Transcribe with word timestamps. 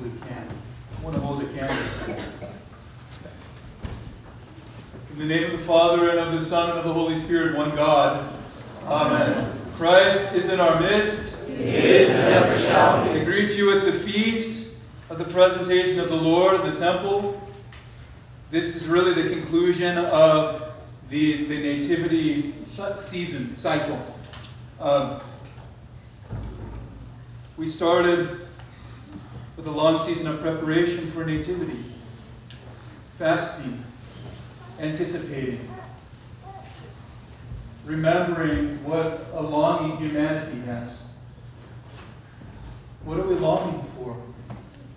hold 0.00 0.20
candle. 0.28 0.56
I 0.98 1.04
want 1.04 1.16
to 1.16 1.22
hold 1.22 1.42
a 1.42 1.46
candle. 1.48 1.76
In 5.12 5.18
the 5.18 5.26
name 5.26 5.50
of 5.50 5.58
the 5.58 5.66
Father, 5.66 6.08
and 6.10 6.18
of 6.18 6.32
the 6.32 6.40
Son, 6.40 6.70
and 6.70 6.78
of 6.78 6.84
the 6.84 6.92
Holy 6.92 7.18
Spirit, 7.18 7.56
one 7.56 7.74
God. 7.74 8.32
Amen. 8.86 9.52
Christ 9.76 10.32
is 10.34 10.50
in 10.50 10.60
our 10.60 10.80
midst. 10.80 11.36
He 11.46 11.64
is 11.64 12.10
and 12.10 12.34
ever 12.34 12.58
shall 12.58 13.04
be. 13.04 13.20
I 13.20 13.24
greet 13.24 13.56
you 13.56 13.76
at 13.78 13.84
the 13.84 13.92
feast 13.92 14.74
of 15.10 15.18
the 15.18 15.24
presentation 15.24 16.00
of 16.00 16.08
the 16.08 16.16
Lord 16.16 16.60
in 16.60 16.74
the 16.74 16.80
temple. 16.80 17.40
This 18.50 18.76
is 18.76 18.88
really 18.88 19.14
the 19.20 19.34
conclusion 19.34 19.98
of 19.98 20.72
the, 21.10 21.44
the 21.46 21.60
nativity 21.60 22.54
season 22.64 23.54
cycle. 23.54 24.00
Um, 24.80 25.20
we 27.56 27.66
started 27.66 28.48
with 29.60 29.68
a 29.68 29.76
long 29.76 29.98
season 29.98 30.26
of 30.26 30.40
preparation 30.40 31.06
for 31.08 31.22
nativity, 31.22 31.84
fasting, 33.18 33.84
anticipating, 34.78 35.68
remembering 37.84 38.82
what 38.82 39.26
a 39.34 39.42
longing 39.42 39.98
humanity 39.98 40.58
has. 40.60 41.02
What 43.04 43.20
are 43.20 43.26
we 43.26 43.34
longing 43.34 43.84
for? 43.98 44.16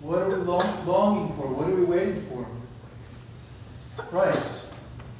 What 0.00 0.22
are 0.22 0.28
we 0.30 0.36
long, 0.36 0.86
longing 0.86 1.36
for? 1.36 1.46
What 1.46 1.68
are 1.68 1.74
we 1.74 1.84
waiting 1.84 2.22
for? 2.30 2.46
Christ. 4.06 4.48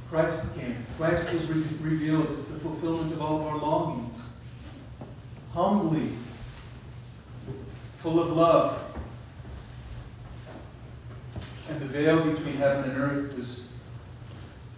Christ 0.08 0.54
came. 0.54 0.86
Christ 0.96 1.30
was 1.34 1.50
re- 1.50 1.90
revealed. 1.90 2.30
It's 2.32 2.46
the 2.46 2.60
fulfillment 2.60 3.12
of 3.12 3.20
all 3.20 3.40
of 3.42 3.46
our 3.46 3.58
longing. 3.58 4.10
Humbly, 5.52 6.12
full 8.00 8.22
of 8.22 8.30
love. 8.30 8.93
The 11.84 11.90
veil 11.90 12.30
between 12.30 12.56
heaven 12.56 12.92
and 12.92 12.98
earth 12.98 13.36
was 13.36 13.68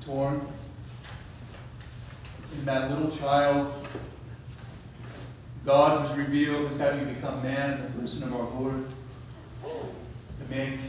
torn. 0.04 0.40
In 2.52 2.64
that 2.64 2.90
little 2.90 3.16
child, 3.16 3.86
God 5.64 6.02
was 6.02 6.18
revealed 6.18 6.68
as 6.68 6.80
having 6.80 7.14
become 7.14 7.44
man 7.44 7.78
in 7.78 7.82
the 7.84 8.00
person 8.00 8.24
of 8.24 8.34
our 8.34 8.60
Lord, 8.60 8.86
to 9.62 10.50
make 10.50 10.80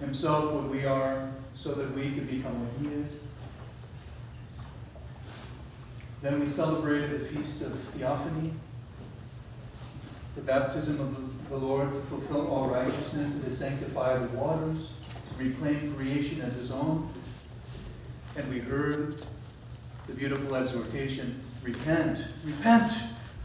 himself 0.00 0.50
what 0.54 0.70
we 0.70 0.86
are, 0.86 1.28
so 1.52 1.74
that 1.74 1.94
we 1.94 2.10
could 2.12 2.30
become 2.30 2.58
what 2.58 2.70
he 2.80 3.02
is. 3.02 3.26
Then 6.22 6.40
we 6.40 6.46
celebrated 6.46 7.20
the 7.20 7.26
feast 7.26 7.60
of 7.60 7.78
Theophany, 7.94 8.54
the 10.36 10.40
baptism 10.40 10.98
of 11.02 11.14
the 11.14 11.31
Lord 11.56 11.92
to 11.92 12.00
fulfill 12.02 12.48
all 12.48 12.68
righteousness 12.68 13.34
and 13.34 13.44
to 13.44 13.54
sanctify 13.54 14.18
the 14.18 14.28
waters, 14.28 14.90
to 15.30 15.44
reclaim 15.44 15.94
creation 15.94 16.40
as 16.40 16.56
his 16.56 16.72
own. 16.72 17.08
And 18.36 18.48
we 18.48 18.60
heard 18.60 19.22
the 20.06 20.14
beautiful 20.14 20.54
exhortation 20.54 21.42
repent, 21.62 22.24
repent, 22.44 22.92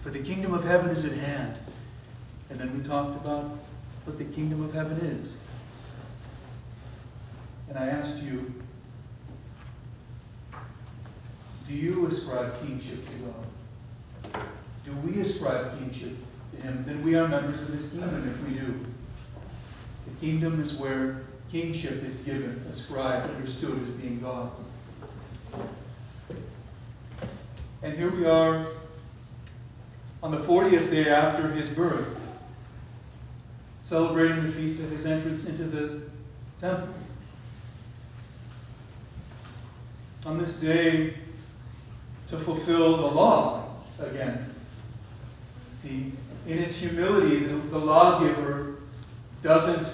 for 0.02 0.10
the 0.10 0.20
kingdom 0.20 0.54
of 0.54 0.64
heaven 0.64 0.90
is 0.90 1.06
at 1.06 1.18
hand. 1.18 1.58
And 2.50 2.60
then 2.60 2.76
we 2.76 2.84
talked 2.84 3.26
about 3.26 3.58
what 4.06 4.18
the 4.18 4.26
kingdom 4.26 4.64
of 4.64 4.74
heaven 4.74 4.98
is. 4.98 5.36
And 7.68 7.78
I 7.78 7.88
asked 7.88 8.24
you, 8.24 8.54
do 11.68 11.74
you 11.74 12.08
ascribe 12.08 12.58
kingship 12.66 13.06
to 13.06 14.32
God? 14.32 14.46
Do 14.86 14.94
we 15.06 15.20
ascribe 15.20 15.78
kingship 15.78 16.16
to 16.52 16.62
Him? 16.62 16.84
Then 16.88 17.04
we 17.04 17.16
are 17.16 17.28
members 17.28 17.62
of 17.64 17.76
His 17.76 17.90
kingdom 17.90 18.30
if 18.30 18.48
we 18.48 18.56
do. 18.56 18.86
The 20.06 20.26
kingdom 20.26 20.62
is 20.62 20.74
where 20.74 21.22
kingship 21.52 22.04
is 22.04 22.22
given, 22.22 22.66
ascribed, 22.70 23.34
understood 23.36 23.82
as 23.84 23.90
being 23.90 24.20
God. 24.20 24.52
And 27.84 27.98
here 27.98 28.10
we 28.10 28.26
are 28.26 28.68
on 30.24 30.32
the 30.32 30.40
40th 30.40 30.90
day 30.90 31.10
after 31.10 31.52
His 31.52 31.70
birth, 31.70 32.20
celebrating 33.80 34.44
the 34.44 34.52
feast 34.52 34.82
of 34.82 34.92
His 34.92 35.06
entrance 35.06 35.48
into 35.48 35.64
the 35.64 36.02
temple. 36.60 36.94
on 40.28 40.38
this 40.38 40.60
day 40.60 41.14
to 42.28 42.38
fulfill 42.38 42.98
the 42.98 43.08
law 43.08 43.64
again. 44.02 44.54
See, 45.82 46.12
in 46.46 46.58
his 46.58 46.80
humility, 46.80 47.40
the, 47.40 47.56
the 47.56 47.78
lawgiver 47.78 48.78
doesn't 49.42 49.88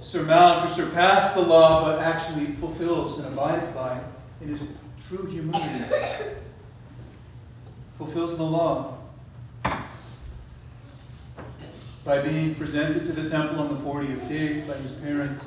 surmount 0.00 0.66
or 0.66 0.74
surpass 0.74 1.34
the 1.34 1.40
law, 1.40 1.84
but 1.84 2.00
actually 2.00 2.46
fulfills 2.46 3.18
and 3.18 3.28
abides 3.28 3.68
by 3.68 3.98
it 3.98 4.04
in 4.42 4.48
his 4.48 4.62
true 5.06 5.26
humility. 5.26 5.84
fulfills 7.96 8.36
the 8.36 8.44
law 8.44 8.96
by 12.04 12.22
being 12.22 12.54
presented 12.54 13.04
to 13.04 13.12
the 13.12 13.28
temple 13.28 13.60
on 13.60 13.68
the 13.68 13.80
40th 13.80 14.28
day 14.28 14.60
by 14.62 14.74
his 14.74 14.92
parents 14.92 15.44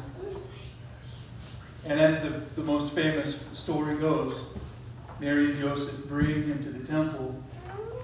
and 1.86 2.00
as 2.00 2.22
the, 2.22 2.30
the 2.56 2.64
most 2.64 2.94
famous 2.94 3.40
story 3.54 3.96
goes, 3.98 4.36
Mary 5.20 5.52
and 5.52 5.60
Joseph 5.60 6.08
bring 6.08 6.44
him 6.44 6.64
to 6.64 6.70
the 6.70 6.86
temple. 6.86 7.42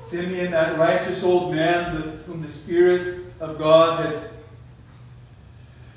Simeon, 0.08 0.52
that 0.52 0.78
righteous 0.78 1.22
old 1.24 1.54
man 1.54 2.22
whom 2.26 2.42
the 2.42 2.50
Spirit 2.50 3.26
of 3.42 3.58
God 3.58 4.06
had 4.06 4.30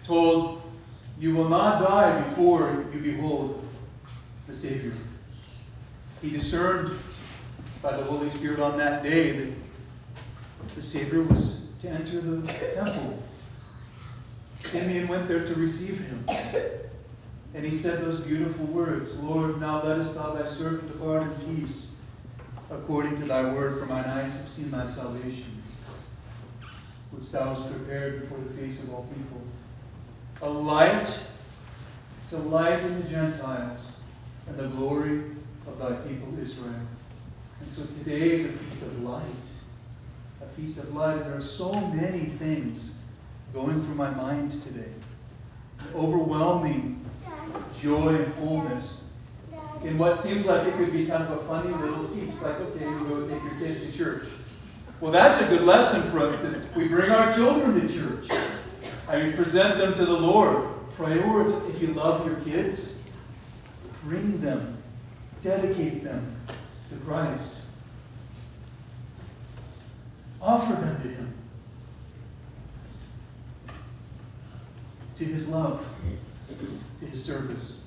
told, 0.05 0.63
You 1.19 1.37
will 1.37 1.49
not 1.49 1.81
die 1.81 2.21
before 2.23 2.87
you 2.93 3.01
behold 3.01 3.65
the 4.49 4.57
Savior. 4.57 4.95
He 6.21 6.31
discerned 6.31 6.99
by 7.83 7.97
the 7.97 8.03
Holy 8.03 8.29
Spirit 8.31 8.59
on 8.59 8.77
that 8.79 9.03
day 9.05 9.33
that 9.33 9.55
the 10.75 10.83
Savior 10.83 11.23
was 11.23 11.63
to 11.81 11.89
enter 11.89 12.21
the 12.21 12.53
temple. 12.75 13.23
Simeon 14.65 15.07
went 15.07 15.29
there 15.29 15.47
to 15.47 15.55
receive 15.55 15.99
him. 16.01 16.25
And 17.55 17.65
he 17.65 17.75
said 17.75 18.01
those 18.01 18.21
beautiful 18.21 18.67
words 18.67 19.19
Lord, 19.19 19.61
now 19.61 19.83
lettest 19.83 20.17
thou 20.17 20.35
thy 20.35 20.47
servant 20.47 20.93
depart 20.93 21.23
in 21.23 21.57
peace, 21.57 21.90
according 22.71 23.17
to 23.17 23.25
thy 23.25 23.53
word, 23.53 23.79
for 23.79 23.87
mine 23.87 24.05
eyes 24.05 24.37
have 24.37 24.49
seen 24.49 24.71
thy 24.71 24.87
salvation, 24.87 25.63
which 27.11 27.31
thou 27.33 27.55
hast 27.55 27.71
prepared 27.71 28.21
before 28.21 28.39
the 28.39 28.51
face 28.51 28.83
of 28.85 28.95
all 28.95 29.09
people. 29.15 29.43
A 30.43 30.49
light 30.49 31.21
to 32.31 32.37
lighten 32.39 33.03
the 33.03 33.09
Gentiles 33.09 33.93
and 34.47 34.57
the 34.57 34.69
glory 34.69 35.23
of 35.67 35.79
thy 35.79 35.93
people 36.09 36.33
Israel. 36.41 36.75
And 37.61 37.71
so 37.71 37.85
today 37.99 38.33
is 38.33 38.47
a 38.47 38.49
feast 38.51 38.83
of 38.83 39.03
light. 39.03 39.25
A 40.41 40.47
feast 40.57 40.79
of 40.79 40.95
light. 40.95 41.17
And 41.17 41.27
there 41.27 41.37
are 41.37 41.43
so 41.43 41.73
many 41.89 42.27
things 42.27 42.93
going 43.53 43.85
through 43.85 43.97
my 43.97 44.11
mind 44.11 44.63
today. 44.63 44.93
Overwhelming 45.95 47.05
joy 47.79 48.15
and 48.15 48.35
fullness 48.35 49.00
in 49.85 49.99
what 49.99 50.21
seems 50.21 50.47
like 50.47 50.67
it 50.67 50.75
could 50.77 50.93
be 50.93 51.07
kind 51.07 51.23
of 51.25 51.31
a 51.31 51.45
funny 51.47 51.73
little 51.73 52.09
feast. 52.09 52.43
Like, 52.43 52.61
okay, 52.61 52.85
you 52.85 53.05
go 53.09 53.29
take 53.29 53.43
your 53.43 53.55
kids 53.59 53.87
to 53.87 53.97
church. 53.97 54.25
Well, 55.01 55.13
that's 55.13 55.41
a 55.41 55.47
good 55.47 55.63
lesson 55.63 56.03
for 56.11 56.21
us 56.21 56.39
that 56.41 56.77
we 56.77 56.89
bring 56.89 57.11
our 57.11 57.33
children 57.33 57.81
to 57.81 57.93
church. 57.93 58.29
I 59.09 59.23
mean, 59.23 59.33
present 59.33 59.79
them 59.79 59.95
to 59.95 60.05
the 60.05 60.19
Lord. 60.19 60.69
Priority. 60.97 61.55
If 61.71 61.81
you 61.81 61.95
love 61.95 62.27
your 62.27 62.37
kids, 62.41 62.99
bring 64.05 64.41
them, 64.41 64.77
dedicate 65.41 66.05
them 66.05 66.37
to 66.91 66.97
Christ. 66.97 67.55
Offer 70.43 70.75
them 70.75 71.03
to 71.03 71.09
Him, 71.09 71.35
to 75.17 75.25
His 75.25 75.49
love 75.49 75.85
to 77.01 77.07
his 77.07 77.25
service. 77.25 77.79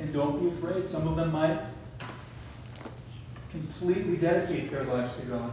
And 0.00 0.12
don't 0.14 0.40
be 0.40 0.48
afraid. 0.48 0.88
Some 0.88 1.06
of 1.06 1.16
them 1.16 1.32
might 1.32 1.60
completely 3.50 4.16
dedicate 4.16 4.70
their 4.70 4.84
lives 4.84 5.14
to 5.16 5.22
God. 5.26 5.52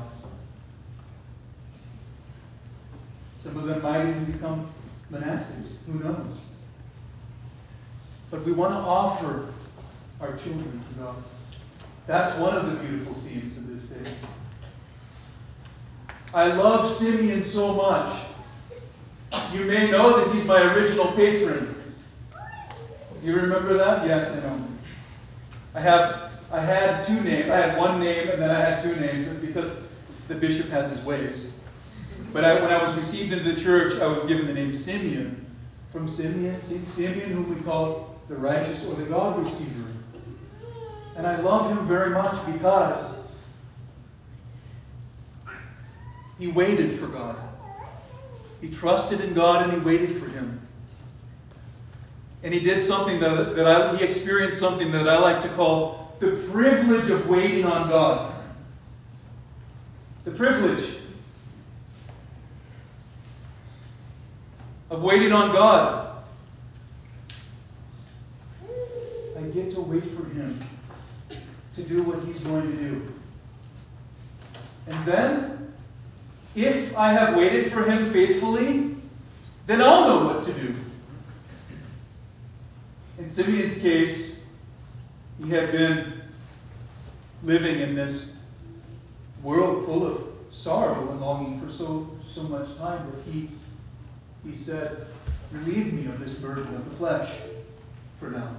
Some 3.43 3.57
of 3.57 3.65
them 3.65 3.81
might 3.81 4.07
even 4.07 4.25
become 4.25 4.71
monastics. 5.11 5.77
Who 5.85 5.99
knows? 5.99 6.37
But 8.31 8.43
we 8.43 8.53
want 8.53 8.73
to 8.73 8.79
offer 8.79 9.47
our 10.21 10.35
children 10.37 10.81
to 10.93 10.99
God. 10.99 11.15
That's 12.07 12.37
one 12.37 12.55
of 12.55 12.71
the 12.71 12.79
beautiful 12.79 13.15
themes 13.15 13.57
of 13.57 13.67
this 13.67 13.89
day. 13.89 14.11
I 16.33 16.53
love 16.53 16.93
Simeon 16.93 17.43
so 17.43 17.73
much. 17.73 18.27
You 19.53 19.65
may 19.65 19.91
know 19.91 20.23
that 20.23 20.33
he's 20.33 20.45
my 20.45 20.73
original 20.73 21.11
patron. 21.11 21.76
Do 23.27 23.33
you 23.33 23.41
remember 23.41 23.73
that? 23.73 24.07
Yes, 24.07 24.31
I 24.31 24.39
know. 24.39 24.57
I 25.75 25.81
have 25.81 26.31
I 26.49 26.61
had 26.61 27.05
two 27.05 27.19
names. 27.19 27.49
I 27.49 27.57
had 27.57 27.77
one 27.77 27.99
name 27.99 28.29
and 28.29 28.41
then 28.41 28.49
I 28.49 28.57
had 28.57 28.81
two 28.81 28.95
names 28.95 29.27
because 29.45 29.75
the 30.29 30.35
bishop 30.35 30.69
has 30.69 30.91
his 30.91 31.03
ways. 31.03 31.49
But 32.31 32.45
I, 32.45 32.61
when 32.61 32.71
I 32.71 32.81
was 32.81 32.95
received 32.95 33.33
into 33.33 33.51
the 33.51 33.59
church, 33.59 33.99
I 33.99 34.07
was 34.07 34.23
given 34.23 34.47
the 34.47 34.53
name 34.53 34.73
Simeon. 34.73 35.45
From 35.91 36.07
Simeon, 36.07 36.61
St. 36.61 36.87
Simeon, 36.87 37.31
whom 37.31 37.53
we 37.53 37.61
call 37.63 38.15
the 38.29 38.35
righteous 38.37 38.85
or 38.85 38.95
the 38.95 39.03
God 39.03 39.37
receiver. 39.37 39.89
And 41.17 41.27
I 41.27 41.41
love 41.41 41.69
him 41.69 41.85
very 41.85 42.11
much 42.11 42.45
because 42.45 43.27
he 46.39 46.47
waited 46.47 46.97
for 46.97 47.07
God. 47.07 47.35
He 48.61 48.69
trusted 48.69 49.19
in 49.19 49.33
God 49.33 49.63
and 49.63 49.73
he 49.73 49.79
waited 49.79 50.15
for 50.15 50.29
him. 50.29 50.61
And 52.43 52.53
he 52.53 52.59
did 52.59 52.81
something 52.81 53.19
that, 53.19 53.55
that 53.55 53.67
I, 53.67 53.97
he 53.97 54.03
experienced 54.03 54.59
something 54.59 54.91
that 54.91 55.09
I 55.09 55.17
like 55.17 55.41
to 55.41 55.49
call 55.49 56.15
the 56.19 56.31
privilege 56.51 57.09
of 57.09 57.27
waiting 57.27 57.65
on 57.65 57.89
God. 57.89 58.33
The 60.23 60.31
privilege 60.31 60.97
of 64.89 65.01
waiting 65.01 65.31
on 65.31 65.51
God. 65.51 66.23
I 69.37 69.41
get 69.49 69.71
to 69.71 69.81
wait 69.81 70.03
for 70.03 70.25
Him 70.29 70.59
to 71.75 71.83
do 71.83 72.03
what 72.03 72.23
He's 72.23 72.43
going 72.43 72.71
to 72.71 72.77
do. 72.77 73.13
And 74.87 75.05
then, 75.05 75.73
if 76.55 76.97
I 76.97 77.11
have 77.11 77.35
waited 77.35 77.71
for 77.71 77.83
Him 77.85 78.11
faithfully, 78.11 78.95
then 79.67 79.81
I'll 79.81 80.07
know 80.07 80.33
what 80.33 80.43
to 80.45 80.53
do. 80.53 80.75
In 83.27 83.33
Simeon's 83.33 83.79
case, 83.79 84.41
he 85.43 85.49
had 85.49 85.73
been 85.73 86.13
living 87.43 87.81
in 87.81 87.93
this 87.93 88.31
world 89.43 89.85
full 89.85 90.07
of 90.07 90.29
sorrow 90.49 91.11
and 91.11 91.19
longing 91.19 91.59
for 91.59 91.69
so, 91.69 92.09
so 92.25 92.43
much 92.43 92.77
time, 92.77 93.11
but 93.11 93.21
he, 93.29 93.49
he 94.49 94.55
said, 94.55 95.07
Relieve 95.51 95.91
me 95.91 96.05
of 96.05 96.21
this 96.21 96.39
burden 96.39 96.73
of 96.73 96.89
the 96.89 96.95
flesh 96.95 97.33
for 98.17 98.29
now. 98.29 98.49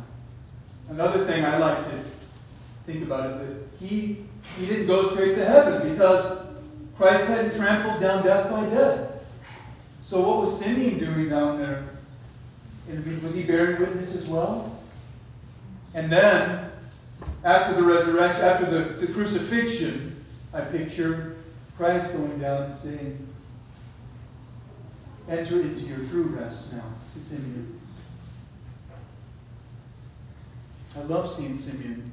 Another 0.90 1.24
thing 1.24 1.46
I 1.46 1.56
like 1.56 1.78
to 1.86 2.04
think 2.84 3.04
about 3.04 3.30
is 3.30 3.38
that 3.38 3.56
he, 3.80 4.26
he 4.58 4.66
didn't 4.66 4.86
go 4.86 5.02
straight 5.02 5.34
to 5.36 5.46
heaven 5.46 5.90
because 5.90 6.40
Christ 6.94 7.24
hadn't 7.24 7.56
trampled 7.56 8.02
down 8.02 8.22
death 8.22 8.50
by 8.50 8.66
death. 8.66 9.24
So 10.04 10.28
what 10.28 10.42
was 10.42 10.60
Simeon 10.60 10.98
doing 10.98 11.30
down 11.30 11.58
there? 11.58 11.87
Was 13.22 13.34
he 13.34 13.42
bearing 13.42 13.80
witness 13.80 14.16
as 14.16 14.26
well? 14.26 14.80
And 15.94 16.10
then, 16.10 16.70
after 17.44 17.74
the 17.74 17.82
resurrection, 17.82 18.44
after 18.44 18.66
the, 18.66 19.06
the 19.06 19.12
crucifixion, 19.12 20.24
I 20.54 20.62
picture 20.62 21.36
Christ 21.76 22.14
going 22.14 22.38
down 22.38 22.62
and 22.64 22.78
saying, 22.78 23.28
Enter 25.28 25.60
into 25.60 25.80
your 25.82 25.98
true 26.06 26.24
rest 26.40 26.72
now, 26.72 26.84
to 27.14 27.20
Simeon. 27.22 27.78
I 30.96 31.02
love 31.02 31.30
seeing 31.30 31.56
Simeon. 31.56 32.12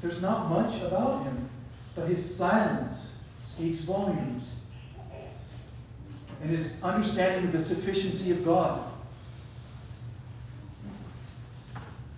There's 0.00 0.22
not 0.22 0.48
much 0.48 0.80
about 0.82 1.24
him, 1.24 1.48
but 1.96 2.06
his 2.06 2.36
silence 2.36 3.12
speaks 3.42 3.80
volumes. 3.80 4.56
And 6.40 6.50
his 6.50 6.82
understanding 6.82 7.46
of 7.46 7.52
the 7.52 7.60
sufficiency 7.60 8.30
of 8.30 8.44
God. 8.44 8.91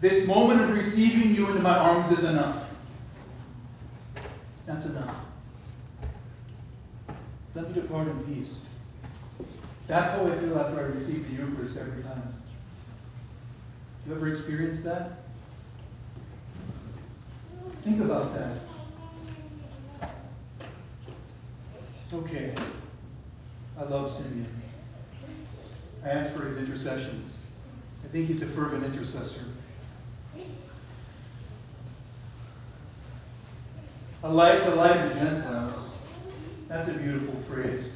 This 0.05 0.27
moment 0.27 0.61
of 0.61 0.69
receiving 0.69 1.35
you 1.35 1.47
into 1.47 1.63
my 1.63 1.79
arms 1.79 2.13
is 2.13 2.25
enough. 2.25 2.69
That's 4.67 4.85
enough. 4.85 5.17
Let 7.55 7.69
me 7.69 7.81
depart 7.81 8.09
in 8.09 8.23
peace. 8.25 8.67
That's 9.87 10.13
how 10.13 10.27
I 10.27 10.37
feel 10.37 10.59
after 10.59 10.79
I 10.79 10.83
receive 10.89 11.27
the 11.27 11.43
Eucharist 11.43 11.79
every 11.79 12.03
time. 12.03 12.35
You 14.07 14.15
ever 14.15 14.29
experienced 14.29 14.85
that? 14.85 15.21
Think 17.81 18.03
about 18.03 18.35
that. 18.35 18.59
Okay. 22.13 22.55
I 23.79 23.83
love 23.85 24.13
Simeon. 24.15 24.53
I 26.05 26.11
ask 26.11 26.35
for 26.35 26.45
his 26.45 26.59
intercessions. 26.59 27.39
I 28.05 28.09
think 28.09 28.27
he's 28.27 28.43
a 28.43 28.47
fervent 28.47 28.85
intercessor. 28.85 29.45
A 34.25 34.33
light 34.33 34.63
to 34.63 34.75
light 34.75 35.13
the 35.13 35.21
Gentiles. 35.21 35.91
That's 36.67 36.89
a 36.89 36.95
beautiful 36.95 37.35
phrase. 37.43 37.93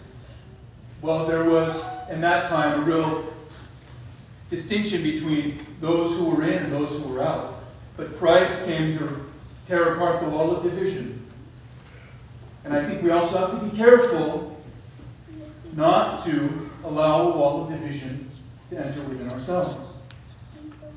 Well, 1.01 1.25
there 1.25 1.49
was, 1.49 1.83
in 2.11 2.21
that 2.21 2.51
time, 2.51 2.81
a 2.81 2.83
real 2.83 3.33
distinction 4.51 5.03
between 5.03 5.59
those 5.81 6.19
who 6.19 6.29
were 6.29 6.43
in 6.43 6.65
and 6.65 6.73
those 6.73 7.03
who 7.03 7.15
were 7.15 7.23
out. 7.23 7.61
But 7.97 8.19
Christ 8.19 8.67
came 8.67 8.99
to 8.99 9.25
tear 9.67 9.95
apart 9.95 10.21
the 10.23 10.29
wall 10.29 10.55
of 10.55 10.63
division. 10.63 11.27
And 12.63 12.75
I 12.75 12.85
think 12.85 13.03
we 13.03 13.11
also 13.11 13.39
have 13.39 13.59
to 13.59 13.67
be 13.67 13.75
careful 13.75 14.61
not 15.75 16.27
to 16.27 16.71
allow 16.85 17.23
a 17.23 17.39
wall 17.39 17.65
of 17.65 17.71
division 17.71 18.29
to 18.69 18.79
enter 18.79 19.01
within 19.05 19.31
ourselves. 19.31 19.95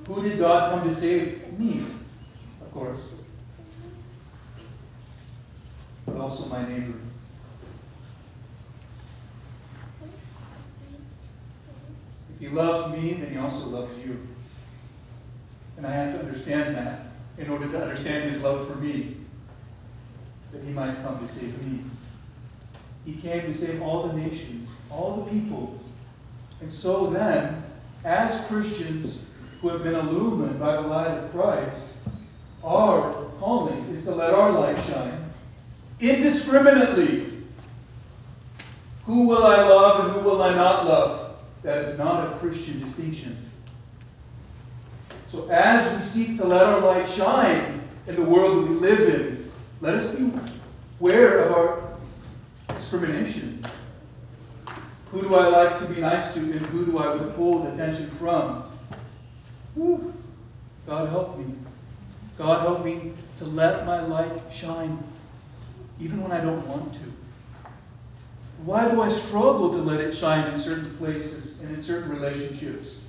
Who 0.08 0.24
did 0.24 0.40
God 0.40 0.74
come 0.74 0.90
to 0.90 0.94
save? 0.94 1.58
Me, 1.58 1.86
of 2.62 2.72
course. 2.74 3.12
But 6.06 6.18
also 6.18 6.48
my 6.48 6.68
neighbor. 6.68 6.94
If 12.34 12.40
he 12.40 12.48
loves 12.50 12.96
me, 12.96 13.14
then 13.14 13.32
he 13.32 13.38
also 13.38 13.68
loves 13.68 13.98
you. 14.00 14.28
And 15.78 15.86
I 15.86 15.92
have 15.92 16.14
to 16.14 16.26
understand 16.26 16.76
that 16.76 17.06
in 17.38 17.50
order 17.50 17.68
to 17.68 17.82
understand 17.82 18.30
his 18.30 18.42
love 18.42 18.68
for 18.68 18.76
me, 18.76 19.18
that 20.52 20.64
he 20.64 20.72
might 20.72 21.02
come 21.02 21.20
to 21.20 21.28
save 21.28 21.62
me. 21.64 21.80
He 23.06 23.14
came 23.14 23.42
to 23.42 23.54
save 23.54 23.82
all 23.82 24.08
the 24.08 24.14
nations, 24.14 24.70
all 24.90 25.18
the 25.18 25.32
people. 25.32 25.82
And 26.62 26.72
so 26.72 27.08
then, 27.08 27.64
as 28.04 28.46
Christians 28.48 29.20
who 29.60 29.70
have 29.70 29.84
been 29.84 29.96
illumined 29.96 30.60
by 30.60 30.74
the 30.76 30.88
light 30.88 31.12
of 31.12 31.32
Christ, 31.32 31.82
our 32.64 33.26
calling 33.40 33.90
is 33.90 34.04
to 34.06 34.12
let 34.12 34.34
our 34.34 34.52
light 34.52 34.78
shine 34.84 35.21
indiscriminately. 36.02 37.28
Who 39.06 39.28
will 39.28 39.46
I 39.46 39.58
love 39.58 40.06
and 40.06 40.14
who 40.16 40.30
will 40.30 40.42
I 40.42 40.54
not 40.54 40.86
love? 40.86 41.36
That 41.64 41.78
is 41.80 41.98
not 41.98 42.28
a 42.28 42.38
Christian 42.38 42.80
distinction. 42.80 43.38
So 45.30 45.48
as 45.50 45.96
we 45.96 46.02
seek 46.02 46.38
to 46.40 46.46
let 46.46 46.64
our 46.64 46.82
light 46.82 47.08
shine 47.08 47.82
in 48.08 48.16
the 48.16 48.24
world 48.24 48.68
we 48.68 48.76
live 48.76 49.00
in, 49.16 49.52
let 49.80 49.96
us 49.96 50.16
be 50.16 50.32
aware 51.00 51.40
of 51.40 51.52
our 51.54 51.84
discrimination. 52.76 53.64
Who 55.12 55.22
do 55.22 55.36
I 55.36 55.48
like 55.48 55.80
to 55.80 55.86
be 55.86 56.02
nice 56.02 56.34
to 56.34 56.40
and 56.40 56.66
who 56.68 56.86
do 56.86 56.98
I 56.98 57.16
withhold 57.16 57.68
attention 57.68 58.10
from? 58.12 58.64
God 60.88 61.10
help 61.10 61.38
me. 61.38 61.54
God 62.38 62.62
help 62.62 62.84
me 62.84 63.14
to 63.38 63.46
let 63.46 63.86
my 63.86 64.02
light 64.02 64.32
shine 64.52 65.02
even 66.00 66.22
when 66.22 66.32
I 66.32 66.42
don't 66.42 66.66
want 66.68 66.94
to. 66.94 67.00
Why 68.64 68.90
do 68.90 69.02
I 69.02 69.10
struggle 69.10 69.72
to 69.72 69.80
let 69.80 70.00
it 70.02 70.14
shine 70.14 70.48
in 70.48 70.56
certain 70.56 70.96
places 70.98 71.60
and 71.62 71.74
in 71.74 71.82
certain 71.82 72.12
relationships? 72.12 73.02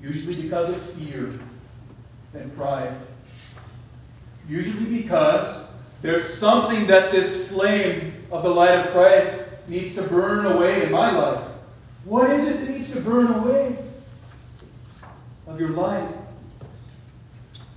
Usually 0.00 0.42
because 0.42 0.70
of 0.70 0.80
fear 0.92 1.38
and 2.34 2.54
pride. 2.56 2.94
Usually 4.46 5.02
because 5.02 5.72
there's 6.02 6.34
something 6.34 6.86
that 6.88 7.12
this 7.12 7.48
flame 7.48 8.26
of 8.30 8.42
the 8.42 8.50
light 8.50 8.78
of 8.78 8.92
Christ 8.92 9.44
needs 9.66 9.94
to 9.94 10.02
burn 10.02 10.44
away 10.44 10.84
in 10.84 10.92
my 10.92 11.10
life. 11.10 11.48
What 12.04 12.28
is 12.30 12.48
it 12.48 12.60
that 12.60 12.70
needs 12.70 12.92
to 12.92 13.00
burn 13.00 13.28
away 13.28 13.78
of 15.46 15.58
your 15.58 15.70
light? 15.70 16.08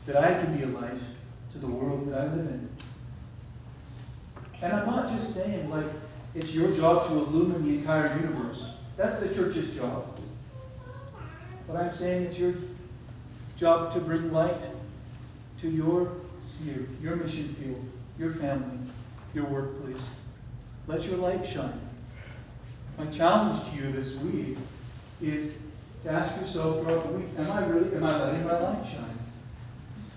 That 0.06 0.18
I 0.18 0.44
can 0.44 0.58
be 0.58 0.64
a 0.64 0.68
light 0.68 1.00
to 1.54 1.58
the 1.58 1.68
world 1.68 2.12
that 2.12 2.20
I 2.20 2.24
live 2.26 2.48
in. 2.48 2.70
And 4.62 4.74
I'm 4.74 4.88
not 4.88 5.10
just 5.10 5.36
saying 5.36 5.70
like 5.70 5.86
it's 6.34 6.54
your 6.54 6.72
job 6.72 7.08
to 7.08 7.14
illumine 7.14 7.64
the 7.64 7.80
entire 7.80 8.16
universe. 8.16 8.66
That's 8.96 9.20
the 9.20 9.34
church's 9.34 9.76
job. 9.76 10.20
But 11.68 11.78
I'm 11.78 11.96
saying 11.96 12.24
it's 12.24 12.40
your 12.40 12.54
job 13.58 13.92
to 13.94 14.00
bring 14.00 14.32
light 14.32 14.62
to 15.60 15.70
your 15.70 16.12
sphere, 16.42 16.88
your 17.02 17.16
mission 17.16 17.54
field, 17.56 17.84
your 18.18 18.34
family, 18.34 18.78
your 19.34 19.46
workplace. 19.46 20.02
Let 20.88 21.06
your 21.06 21.18
light 21.18 21.46
shine. 21.46 21.82
My 22.98 23.06
challenge 23.08 23.70
to 23.70 23.76
you 23.76 23.92
this 23.92 24.16
week 24.18 24.58
is 25.22 25.56
to 26.04 26.12
ask 26.12 26.40
yourself 26.40 26.82
throughout 26.84 27.08
the 27.08 27.14
week, 27.14 27.28
am 27.38 27.52
I 27.52 27.66
really, 27.66 27.96
am 27.96 28.04
I 28.04 28.24
letting 28.24 28.46
my 28.46 28.60
light 28.60 28.86
shine? 28.88 29.20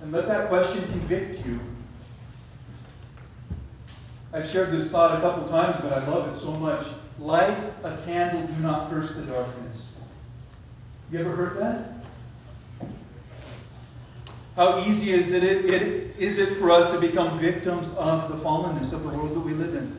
And 0.03 0.13
let 0.13 0.29
that 0.29 0.49
question 0.49 0.85
convict 0.85 1.45
you. 1.45 1.61
I've 4.33 4.49
shared 4.49 4.71
this 4.71 4.93
thought 4.93 5.19
a 5.19 5.21
couple 5.21 5.49
times, 5.49 5.77
but 5.83 5.93
I 5.93 6.07
love 6.07 6.33
it 6.33 6.39
so 6.39 6.53
much. 6.53 6.87
Light 7.19 7.59
a 7.83 7.97
candle, 8.05 8.47
do 8.47 8.63
not 8.63 8.89
curse 8.89 9.15
the 9.15 9.23
darkness. 9.23 9.99
You 11.11 11.19
ever 11.19 11.35
heard 11.35 11.59
that? 11.59 12.89
How 14.55 14.79
easy 14.81 15.11
is 15.13 15.33
it, 15.33 15.43
it, 15.43 15.65
it 15.65 16.17
is 16.19 16.39
it 16.39 16.55
for 16.55 16.71
us 16.71 16.91
to 16.93 17.01
become 17.01 17.39
victims 17.39 17.97
of 17.97 18.29
the 18.29 18.37
fallenness 18.37 18.93
of 18.93 19.03
the 19.03 19.09
world 19.09 19.35
that 19.35 19.41
we 19.41 19.53
live 19.53 19.75
in? 19.75 19.99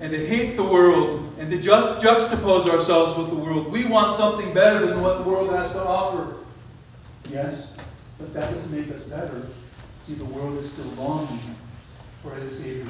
And 0.00 0.10
to 0.12 0.26
hate 0.26 0.56
the 0.56 0.64
world 0.64 1.34
and 1.38 1.50
to 1.50 1.60
ju- 1.60 1.70
juxtapose 1.70 2.68
ourselves 2.68 3.16
with 3.16 3.28
the 3.28 3.36
world. 3.36 3.70
We 3.70 3.86
want 3.86 4.12
something 4.12 4.52
better 4.54 4.86
than 4.86 5.02
what 5.02 5.18
the 5.18 5.30
world 5.30 5.50
has 5.50 5.72
to 5.72 5.84
offer. 5.84 6.36
Yes, 7.30 7.70
but 8.18 8.32
that 8.34 8.50
doesn't 8.50 8.76
make 8.76 8.94
us 8.96 9.04
better. 9.04 9.46
See, 10.02 10.14
the 10.14 10.24
world 10.24 10.58
is 10.58 10.72
still 10.72 10.86
longing 10.96 11.38
for 12.22 12.34
his 12.34 12.58
Savior. 12.58 12.86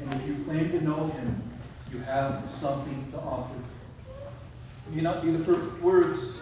And 0.00 0.12
if 0.14 0.26
you 0.26 0.44
claim 0.44 0.70
to 0.70 0.80
know 0.82 1.08
him, 1.08 1.42
you 1.92 1.98
have 2.00 2.48
something 2.54 3.10
to 3.12 3.18
offer. 3.18 3.54
May 4.90 5.02
not 5.02 5.22
be 5.22 5.30
the 5.30 5.44
perfect 5.44 5.82
words, 5.82 6.38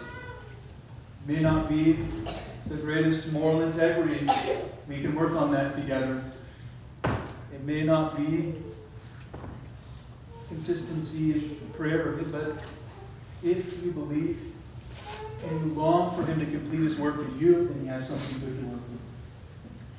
may 1.25 1.41
not 1.41 1.69
be 1.69 1.99
the 2.67 2.75
greatest 2.75 3.31
moral 3.33 3.61
integrity. 3.61 4.27
We 4.87 5.01
can 5.01 5.15
work 5.15 5.33
on 5.33 5.51
that 5.51 5.75
together. 5.75 6.23
It 7.03 7.63
may 7.63 7.83
not 7.83 8.17
be 8.17 8.55
consistency 10.47 11.31
in 11.31 11.69
prayer, 11.73 12.13
but 12.31 12.63
if 13.43 13.83
you 13.83 13.91
believe 13.91 14.39
and 15.47 15.65
you 15.65 15.73
long 15.73 16.15
for 16.15 16.29
Him 16.29 16.39
to 16.39 16.45
complete 16.45 16.81
His 16.81 16.99
work 16.99 17.19
in 17.19 17.39
you, 17.39 17.67
then 17.67 17.81
He 17.81 17.87
has 17.87 18.07
something 18.07 18.49
good 18.49 18.59
to 18.59 18.65
work 18.67 18.81
with. 18.89 19.01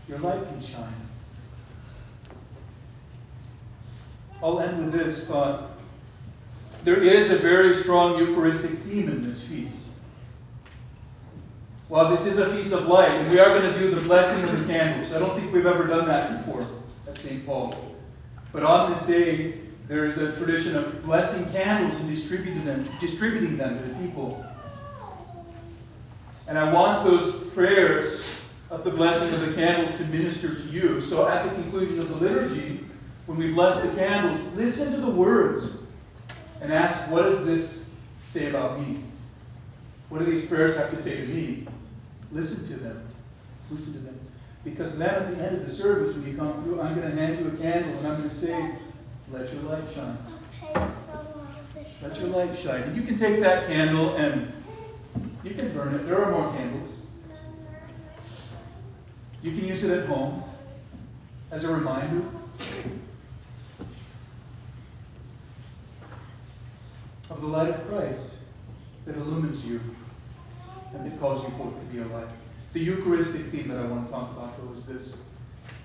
Your 0.08 0.18
light 0.18 0.48
can 0.48 0.60
shine. 0.60 1.11
I'll 4.42 4.60
end 4.60 4.78
with 4.78 4.92
this 4.92 5.28
thought. 5.28 5.70
There 6.84 7.00
is 7.00 7.30
a 7.30 7.36
very 7.36 7.74
strong 7.74 8.18
Eucharistic 8.18 8.72
theme 8.78 9.08
in 9.08 9.22
this 9.22 9.44
feast. 9.44 9.76
While 11.88 12.10
this 12.10 12.26
is 12.26 12.38
a 12.38 12.52
feast 12.54 12.72
of 12.72 12.88
light, 12.88 13.10
and 13.10 13.30
we 13.30 13.38
are 13.38 13.50
going 13.50 13.72
to 13.72 13.78
do 13.78 13.94
the 13.94 14.00
blessing 14.00 14.42
of 14.44 14.58
the 14.58 14.72
candles. 14.72 15.12
I 15.12 15.18
don't 15.18 15.38
think 15.38 15.52
we've 15.52 15.66
ever 15.66 15.86
done 15.86 16.08
that 16.08 16.44
before 16.44 16.66
at 17.06 17.18
St. 17.18 17.46
Paul. 17.46 17.94
But 18.52 18.64
on 18.64 18.92
this 18.92 19.06
day, 19.06 19.60
there 19.86 20.06
is 20.06 20.18
a 20.18 20.34
tradition 20.36 20.76
of 20.76 21.04
blessing 21.04 21.52
candles 21.52 22.00
and 22.00 22.10
distributing 22.10 22.64
them, 22.64 22.88
distributing 22.98 23.58
them 23.58 23.78
to 23.78 23.84
the 23.84 23.94
people. 23.94 24.44
And 26.48 26.58
I 26.58 26.72
want 26.72 27.04
those 27.04 27.32
prayers 27.52 28.44
of 28.70 28.84
the 28.84 28.90
blessing 28.90 29.32
of 29.34 29.40
the 29.40 29.52
candles 29.52 29.96
to 29.98 30.04
minister 30.06 30.54
to 30.54 30.68
you. 30.70 31.00
So 31.00 31.28
at 31.28 31.44
the 31.44 31.62
conclusion 31.62 32.00
of 32.00 32.08
the 32.08 32.16
liturgy, 32.16 32.80
when 33.32 33.48
we 33.48 33.54
bless 33.54 33.80
the 33.80 33.88
candles, 33.96 34.46
listen 34.56 34.92
to 34.92 35.00
the 35.00 35.10
words 35.10 35.78
and 36.60 36.70
ask, 36.70 37.10
what 37.10 37.22
does 37.22 37.46
this 37.46 37.88
say 38.28 38.50
about 38.50 38.78
me? 38.78 39.04
What 40.10 40.18
do 40.18 40.26
these 40.26 40.44
prayers 40.44 40.76
have 40.76 40.90
to 40.90 40.98
say 40.98 41.16
to 41.16 41.26
me? 41.26 41.66
Listen 42.30 42.66
to 42.66 42.74
them. 42.74 43.08
Listen 43.70 43.94
to 43.94 43.98
them. 44.00 44.20
Because 44.64 44.98
then 44.98 45.08
at 45.08 45.34
the 45.34 45.42
end 45.42 45.56
of 45.56 45.64
the 45.64 45.72
service, 45.72 46.14
when 46.14 46.30
you 46.30 46.36
come 46.36 46.62
through, 46.62 46.82
I'm 46.82 46.94
going 46.94 47.10
to 47.10 47.16
hand 47.16 47.38
you 47.38 47.48
a 47.48 47.50
candle 47.52 47.96
and 47.96 48.06
I'm 48.06 48.16
going 48.18 48.28
to 48.28 48.34
say, 48.34 48.74
let 49.30 49.50
your 49.50 49.62
light 49.62 49.84
shine. 49.94 50.18
Let 52.02 52.20
your 52.20 52.28
light 52.28 52.54
shine. 52.54 52.94
You 52.94 53.00
can 53.00 53.16
take 53.16 53.40
that 53.40 53.66
candle 53.66 54.14
and 54.16 54.52
you 55.42 55.54
can 55.54 55.72
burn 55.72 55.94
it. 55.94 56.06
There 56.06 56.22
are 56.22 56.32
more 56.32 56.52
candles. 56.52 56.96
You 59.40 59.52
can 59.52 59.64
use 59.64 59.84
it 59.84 60.02
at 60.02 60.06
home 60.06 60.44
as 61.50 61.64
a 61.64 61.72
reminder. 61.72 62.24
The 67.42 67.48
light 67.48 67.70
of 67.70 67.88
Christ 67.88 68.28
that 69.04 69.16
illumines 69.16 69.66
you 69.66 69.80
and 70.94 71.04
that 71.04 71.18
calls 71.18 71.42
you 71.42 71.50
forth 71.56 71.76
to 71.76 71.84
be 71.86 71.98
a 71.98 72.06
light. 72.16 72.28
The 72.72 72.78
Eucharistic 72.78 73.46
theme 73.46 73.66
that 73.66 73.78
I 73.78 73.84
want 73.86 74.06
to 74.06 74.12
talk 74.12 74.30
about, 74.30 74.56
though, 74.56 74.72
is 74.78 74.84
this. 74.84 75.12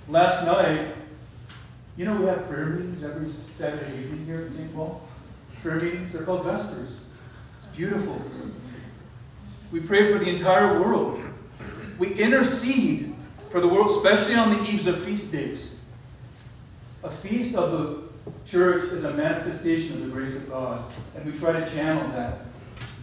Last 0.08 0.46
night, 0.46 0.94
you 1.96 2.06
know, 2.06 2.16
we 2.22 2.28
have 2.28 2.48
prayer 2.48 2.68
meetings 2.68 3.04
every 3.04 3.28
Saturday 3.28 4.04
evening 4.04 4.28
here 4.28 4.42
at 4.42 4.52
St. 4.52 4.72
Paul. 4.76 5.02
Prayer 5.64 5.80
meetings, 5.80 6.14
they're 6.14 6.22
called 6.22 6.46
Vespers. 6.46 7.00
It's 7.58 7.76
beautiful. 7.76 8.22
We 9.72 9.80
pray 9.80 10.14
for 10.14 10.20
the 10.20 10.30
entire 10.30 10.80
world. 10.80 11.20
We 11.98 12.14
intercede 12.14 13.16
for 13.50 13.62
the 13.62 13.68
world, 13.68 13.88
especially 13.88 14.36
on 14.36 14.52
the 14.52 14.62
eves 14.70 14.86
of 14.86 15.04
feast 15.04 15.32
days. 15.32 15.74
A 17.04 17.10
feast 17.10 17.56
of 17.56 17.72
the 17.72 18.07
church 18.46 18.92
is 18.92 19.06
a 19.06 19.14
manifestation 19.14 19.98
of 19.98 20.06
the 20.06 20.12
grace 20.12 20.38
of 20.38 20.50
God, 20.50 20.84
and 21.16 21.26
we 21.26 21.38
try 21.38 21.60
to 21.60 21.66
channel 21.70 22.08
that 22.12 22.40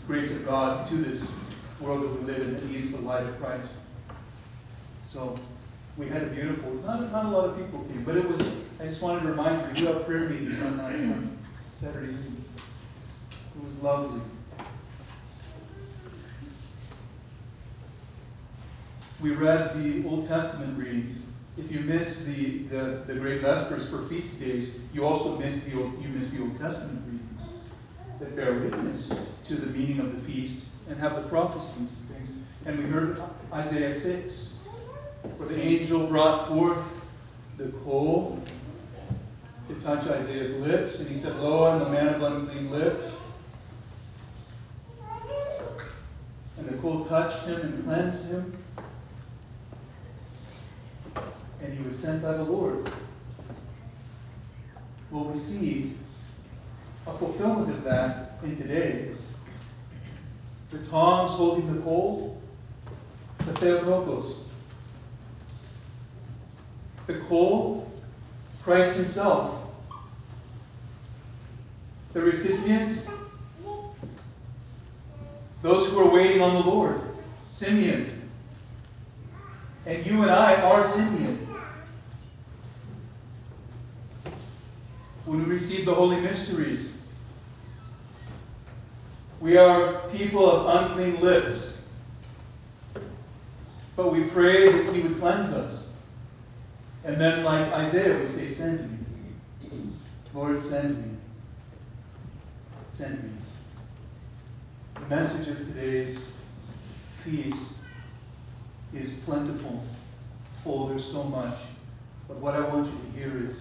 grace 0.06 0.34
of 0.36 0.46
God 0.46 0.86
to 0.88 0.96
this 0.96 1.30
world 1.80 2.02
that 2.02 2.20
we 2.20 2.26
live 2.26 2.40
in 2.40 2.54
that 2.54 2.64
needs 2.66 2.92
the 2.92 3.00
light 3.00 3.24
of 3.24 3.40
Christ. 3.40 3.68
So 5.06 5.38
we 5.96 6.08
had 6.08 6.22
a 6.22 6.26
beautiful, 6.26 6.72
not, 6.74 7.12
not 7.12 7.26
a 7.26 7.28
lot 7.28 7.44
of 7.50 7.56
people 7.56 7.84
came, 7.84 8.04
but 8.04 8.16
it 8.16 8.28
was, 8.28 8.40
I 8.80 8.86
just 8.86 9.02
wanted 9.02 9.22
to 9.22 9.28
remind 9.28 9.76
you, 9.76 9.84
we 9.84 9.92
have 9.92 10.04
prayer 10.04 10.28
meetings 10.28 10.60
on 10.62 10.76
that 10.78 10.94
on 10.94 11.38
Saturday 11.80 12.12
evening. 12.12 12.44
It 13.56 13.64
was 13.64 13.82
lovely. 13.82 14.20
We 19.20 19.30
read 19.30 19.74
the 19.76 20.08
Old 20.08 20.26
Testament 20.26 20.78
readings. 20.78 21.22
If 21.56 21.70
you 21.70 21.80
miss 21.80 22.24
the, 22.24 22.64
the, 22.64 23.02
the 23.06 23.14
great 23.14 23.40
vespers 23.40 23.88
for 23.88 24.02
feast 24.02 24.40
days, 24.40 24.74
you 24.92 25.06
also 25.06 25.38
miss 25.38 25.62
the 25.64 25.80
Old, 25.80 26.02
you 26.02 26.08
miss 26.08 26.32
the 26.32 26.42
Old 26.42 26.58
Testament 26.58 27.04
readings 27.06 27.52
that 28.18 28.34
bear 28.34 28.54
witness 28.54 29.12
to 29.44 29.54
the 29.54 29.66
meaning 29.66 30.00
of 30.00 30.14
the 30.14 30.32
feast 30.32 30.66
and 30.88 30.98
have 30.98 31.14
the 31.14 31.28
prophecies 31.28 31.98
and 32.00 32.08
things. 32.08 32.30
And 32.66 32.78
we 32.78 32.86
heard 32.86 33.22
Isaiah 33.52 33.94
6, 33.94 34.54
where 35.36 35.48
the 35.48 35.60
angel 35.60 36.08
brought 36.08 36.48
forth 36.48 37.06
the 37.56 37.68
coal 37.84 38.42
to 39.68 39.74
touch 39.76 40.06
Isaiah's 40.08 40.58
lips, 40.58 41.00
and 41.00 41.08
he 41.08 41.16
said, 41.16 41.36
Lo, 41.36 41.70
I'm 41.70 41.82
a 41.82 41.88
man 41.88 42.14
of 42.14 42.22
unclean 42.22 42.70
lips. 42.70 43.16
And 46.58 46.68
the 46.68 46.76
coal 46.78 47.04
touched 47.04 47.46
him 47.46 47.60
and 47.60 47.84
cleansed 47.84 48.30
him. 48.30 48.63
And 51.64 51.78
he 51.78 51.82
was 51.82 51.98
sent 51.98 52.22
by 52.22 52.34
the 52.34 52.44
Lord. 52.44 52.90
Well, 55.10 55.24
we 55.24 55.38
see 55.38 55.94
a 57.06 57.12
fulfillment 57.14 57.70
of 57.70 57.84
that 57.84 58.38
in 58.42 58.54
today. 58.54 59.12
The 60.70 60.78
tongs 60.90 61.32
holding 61.32 61.74
the 61.74 61.80
coal, 61.80 62.42
the 63.38 63.52
Theotokos. 63.54 64.44
The 67.06 67.14
coal, 67.20 67.90
Christ 68.62 68.96
Himself. 68.96 69.66
The 72.12 72.20
recipient, 72.20 73.00
those 75.62 75.88
who 75.88 75.98
are 75.98 76.12
waiting 76.12 76.42
on 76.42 76.54
the 76.54 76.68
Lord, 76.68 77.00
Simeon. 77.50 78.28
And 79.86 80.04
you 80.04 80.22
and 80.22 80.30
I 80.30 80.60
are 80.60 80.90
Simeon. 80.90 81.53
When 85.34 85.48
we 85.48 85.54
receive 85.54 85.84
the 85.84 85.92
holy 85.92 86.20
mysteries, 86.20 86.96
we 89.40 89.56
are 89.56 90.08
people 90.10 90.48
of 90.48 90.84
unclean 90.84 91.20
lips. 91.20 91.88
But 93.96 94.12
we 94.12 94.26
pray 94.26 94.70
that 94.70 94.94
He 94.94 95.00
would 95.00 95.18
cleanse 95.18 95.52
us. 95.54 95.90
And 97.02 97.20
then, 97.20 97.42
like 97.42 97.66
Isaiah, 97.72 98.16
we 98.20 98.28
say, 98.28 98.46
Send 98.46 98.88
me. 98.92 99.78
Lord, 100.32 100.62
send 100.62 100.98
me. 100.98 101.18
Send 102.90 103.20
me. 103.24 103.30
The 104.94 105.16
message 105.16 105.48
of 105.48 105.58
today's 105.58 106.16
feast 107.24 107.58
is 108.94 109.14
plentiful, 109.14 109.82
full, 110.62 110.86
there's 110.86 111.04
so 111.04 111.24
much. 111.24 111.58
But 112.28 112.36
what 112.36 112.54
I 112.54 112.60
want 112.60 112.86
you 112.86 112.92
to 112.92 113.18
hear 113.18 113.44
is 113.44 113.56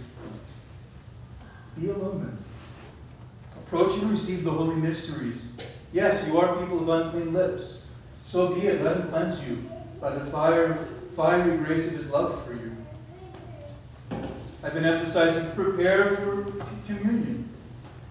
be 1.80 1.90
illumined. 1.90 2.38
Approach 3.56 4.00
and 4.02 4.12
receive 4.12 4.44
the 4.44 4.52
holy 4.52 4.76
mysteries. 4.76 5.52
Yes, 5.92 6.28
you 6.28 6.38
are 6.38 6.58
people 6.58 6.82
of 6.82 6.90
unclean 6.90 7.34
lips. 7.34 7.82
So 8.28 8.56
be 8.56 8.62
it. 8.62 8.84
Let 8.84 8.98
him 8.98 9.10
cleanse 9.10 9.48
you 9.48 9.70
by 10.00 10.12
the 10.12 10.26
fire, 10.32 10.88
fiery 11.16 11.58
grace 11.58 11.88
of 11.90 11.98
his 11.98 12.12
love 12.12 12.46
for 12.46 12.54
you. 12.54 12.76
I've 14.64 14.74
been 14.74 14.86
emphasizing 14.86 15.52
prepare 15.52 16.16
for 16.16 16.52
communion. 16.88 17.50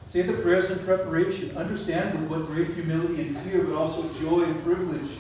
Say 0.05 0.23
the 0.23 0.35
prayers 0.35 0.71
in 0.71 0.79
preparation. 0.81 1.57
Understand 1.57 2.19
with 2.19 2.29
what 2.29 2.47
great 2.47 2.75
humility 2.75 3.23
and 3.23 3.39
fear, 3.39 3.65
but 3.65 3.75
also 3.75 4.13
joy 4.21 4.43
and 4.43 4.63
privilege, 4.63 5.11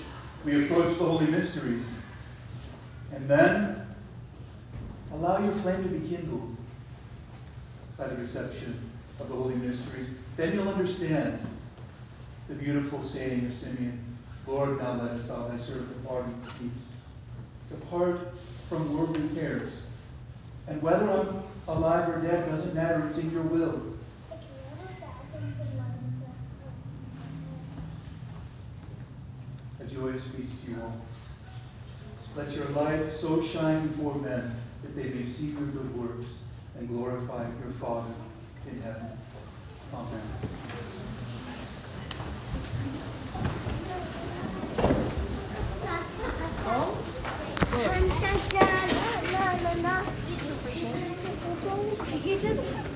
we 0.45 0.65
approach 0.65 0.99
the 0.99 1.05
holy 1.05 1.27
mysteries. 1.27 1.87
And 3.15 3.29
then 3.29 3.87
allow 5.13 5.43
your 5.43 5.53
flame 5.53 5.83
to 5.83 5.89
be 5.89 6.15
kindled 6.15 6.52
by 7.97 8.07
the 8.09 8.17
reception 8.17 8.91
of 9.21 9.29
the 9.29 9.35
holy 9.35 9.55
mysteries, 9.55 10.11
then 10.37 10.55
you'll 10.55 10.69
understand 10.69 11.39
the 12.49 12.55
beautiful 12.55 13.05
saying 13.05 13.47
of 13.47 13.59
Simeon, 13.59 13.99
Lord, 14.47 14.79
now 14.79 14.95
lettest 14.95 15.29
thou 15.29 15.49
thy 15.49 15.57
servant 15.57 16.03
depart 16.03 16.27
in 16.27 16.35
peace. 16.43 16.83
Depart 17.71 18.37
from 18.37 18.97
worldly 18.97 19.29
cares. 19.35 19.73
And 20.67 20.83
whether 20.83 21.11
I'm 21.11 21.43
alive 21.69 22.09
or 22.09 22.21
dead 22.21 22.49
doesn't 22.49 22.75
matter, 22.75 23.07
it's 23.07 23.19
in 23.19 23.31
your 23.31 23.43
will. 23.43 23.95
A 29.81 29.85
joyous 29.85 30.27
feast 30.29 30.65
to 30.65 30.71
you 30.71 30.79
all. 30.83 31.01
Let 32.35 32.51
your 32.55 32.67
light 32.71 33.13
so 33.13 33.43
shine 33.43 33.87
before 33.89 34.15
men 34.17 34.57
that 34.83 34.97
they 34.97 35.11
may 35.11 35.23
see 35.23 35.47
your 35.47 35.67
good 35.67 35.97
works 35.97 36.27
and 36.79 36.89
glorify 36.89 37.45
your 37.63 37.73
Father 37.81 38.15
in 38.71 38.83
heaven. 38.83 39.19
Amen. 39.95 40.21
He 52.23 52.39
just 52.39 52.65